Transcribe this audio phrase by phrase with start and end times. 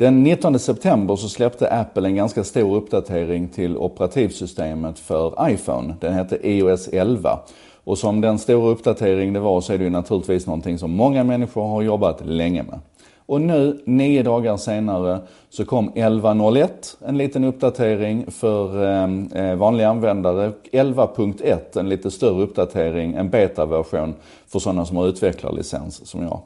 [0.00, 5.94] Den 19 september så släppte Apple en ganska stor uppdatering till operativsystemet för iPhone.
[6.00, 7.38] Den hette iOS 11.
[7.84, 11.24] Och som den stora uppdatering det var så är det ju naturligtvis någonting som många
[11.24, 12.78] människor har jobbat länge med.
[13.26, 15.18] Och nu, nio dagar senare,
[15.50, 16.68] så kom 11.01,
[17.06, 20.52] en liten uppdatering för eh, eh vanliga användare.
[20.72, 24.14] 11.1, en lite större uppdatering, en betaversion
[24.46, 26.40] för sådana som har utvecklarlicens som jag.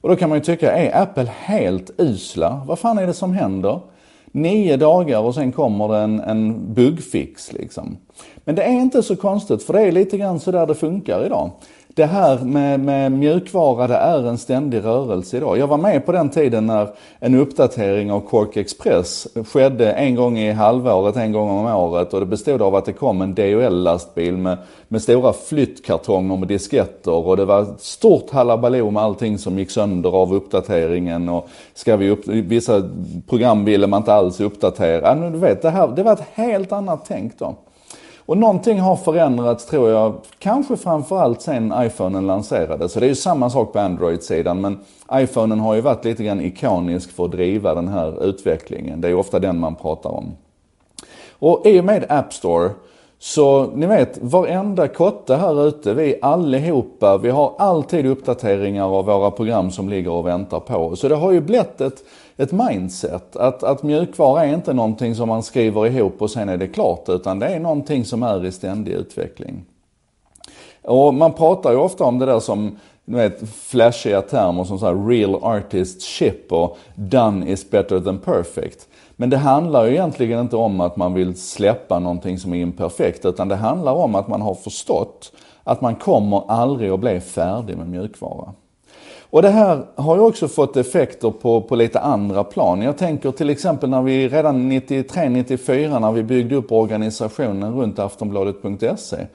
[0.00, 2.62] Och då kan man ju tycka, är Apple helt usla?
[2.66, 3.80] Vad fan är det som händer?
[4.32, 7.96] Nio dagar och sen kommer det en, en bugfix liksom.
[8.44, 11.26] Men det är inte så konstigt för det är lite grann så där det funkar
[11.26, 11.50] idag
[12.00, 15.58] det här med, med mjukvara, det är en ständig rörelse idag.
[15.58, 20.38] Jag var med på den tiden när en uppdatering av Cork Express skedde en gång
[20.38, 24.36] i halvåret, en gång om året och det bestod av att det kom en DHL-lastbil
[24.36, 29.70] med, med stora flyttkartonger med disketter och det var stort halabaloo med allting som gick
[29.70, 32.82] sönder av uppdateringen och ska vi upp, vissa
[33.28, 35.30] program ville man inte alls uppdatera.
[35.30, 37.54] du vet, det, här, det var ett helt annat tänk då.
[38.30, 42.92] Och någonting har förändrats tror jag, kanske framförallt sen iPhonen lanserades.
[42.92, 44.78] Så det är ju samma sak på Android-sidan men
[45.12, 49.00] iPhonen har ju varit lite grann ikonisk för att driva den här utvecklingen.
[49.00, 50.32] Det är ju ofta den man pratar om.
[51.38, 52.70] Och i och med App Store
[53.22, 59.30] så ni vet, varenda kotte här ute, vi allihopa, vi har alltid uppdateringar av våra
[59.30, 62.04] program som ligger och väntar på Så det har ju blivit ett,
[62.36, 63.36] ett mindset.
[63.36, 67.08] Att, att mjukvara är inte någonting som man skriver ihop och sen är det klart,
[67.08, 69.64] utan det är någonting som är i ständig utveckling.
[70.82, 74.86] Och man pratar ju ofta om det där som du vet, flashiga termer som så
[74.86, 78.88] här real artist ship och done is better than perfect.
[79.16, 83.24] Men det handlar ju egentligen inte om att man vill släppa någonting som är imperfekt,
[83.24, 85.32] utan det handlar om att man har förstått
[85.64, 88.52] att man kommer aldrig att bli färdig med mjukvara.
[89.30, 92.82] Och det här har ju också fått effekter på, på lite andra plan.
[92.82, 99.26] Jag tänker till exempel när vi redan 93-94 när vi byggde upp organisationen runt aftonbladet.se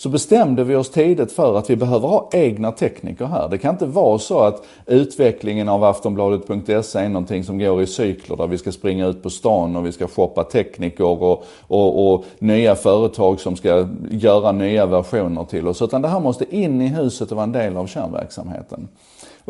[0.00, 3.48] så bestämde vi oss tidigt för att vi behöver ha egna tekniker här.
[3.48, 8.36] Det kan inte vara så att utvecklingen av aftonbladet.se är någonting som går i cykler
[8.36, 12.24] där vi ska springa ut på stan och vi ska shoppa tekniker och, och, och
[12.38, 15.82] nya företag som ska göra nya versioner till oss.
[15.82, 18.88] Utan det här måste in i huset och vara en del av kärnverksamheten.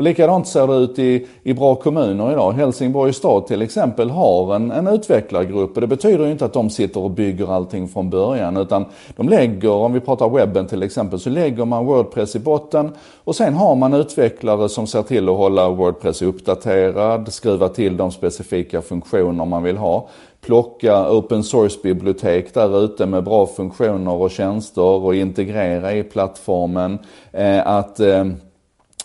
[0.01, 2.53] Och likadant ser det ut i, i bra kommuner idag.
[2.53, 6.71] Helsingborgs stad till exempel har en, en utvecklargrupp och det betyder ju inte att de
[6.71, 8.85] sitter och bygger allting från början utan
[9.17, 12.91] de lägger, om vi pratar webben till exempel, så lägger man Wordpress i botten
[13.25, 18.13] och sen har man utvecklare som ser till att hålla Wordpress uppdaterad, skruva till de
[18.13, 20.09] specifika funktioner man vill ha
[20.41, 26.99] plocka open source-bibliotek där ute med bra funktioner och tjänster och integrera i plattformen.
[27.33, 28.25] Eh, att eh,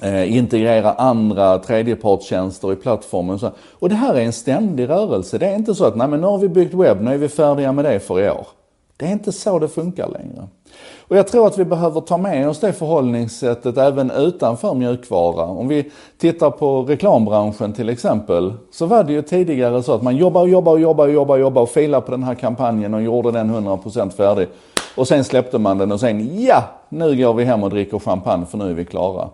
[0.02, 3.40] eh, integrera andra tredjepartstjänster i plattformen.
[3.40, 3.52] Så.
[3.72, 5.38] Och det här är en ständig rörelse.
[5.38, 7.30] Det är inte så att nej men nu har vi byggt webb, nu är vi
[7.30, 8.48] färdiga med det för i år.
[8.98, 10.48] Det är inte så det funkar längre.
[11.08, 15.46] Och jag tror att vi behöver ta med oss det förhållningssättet även utanför mjukvara.
[15.46, 20.16] Om vi tittar på reklambranschen till exempel, så var det ju tidigare så att man
[20.16, 22.94] jobbar och jobbar och jobbar och jobbar och jobbar och filar på den här kampanjen
[22.94, 24.48] och gjorde den 100% färdig.
[24.96, 26.64] Och sen släppte man den och sen, ja,
[26.96, 29.30] nu går vi hem och dricker champagne för nu är vi klara.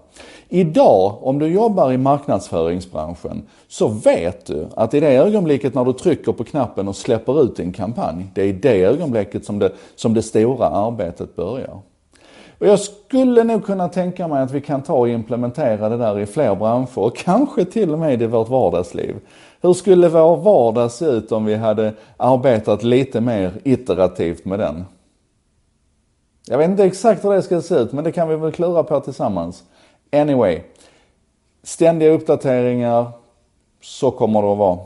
[0.50, 5.94] Idag, om du jobbar i marknadsföringsbranschen, så vet du att i det ögonblicket när du
[5.94, 9.72] trycker på knappen och släpper ut din kampanj, det är i det ögonblicket som det,
[9.96, 11.80] som det stora arbetet börjar.
[12.60, 16.20] Och jag skulle nog kunna tänka mig att vi kan ta och implementera det där
[16.20, 19.16] i fler branscher och kanske till och med i vårt vardagsliv.
[19.62, 24.86] Hur skulle vår vardag se ut om vi hade arbetat lite mer iterativt med den?
[26.51, 28.84] Jag vet inte exakt hur det ska se ut, men det kan vi väl klura
[28.84, 29.63] på tillsammans.
[30.12, 30.62] Anyway,
[31.63, 33.12] ständiga uppdateringar,
[33.81, 34.79] så kommer det att vara.